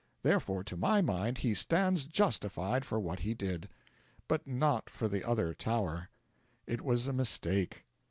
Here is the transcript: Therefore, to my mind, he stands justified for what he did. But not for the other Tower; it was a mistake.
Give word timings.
Therefore, 0.23 0.63
to 0.63 0.75
my 0.75 0.99
mind, 1.03 1.37
he 1.37 1.53
stands 1.53 2.07
justified 2.07 2.85
for 2.85 2.99
what 2.99 3.19
he 3.19 3.35
did. 3.35 3.69
But 4.27 4.47
not 4.47 4.89
for 4.89 5.07
the 5.07 5.23
other 5.23 5.53
Tower; 5.53 6.09
it 6.65 6.81
was 6.81 7.07
a 7.07 7.13
mistake. 7.13 7.85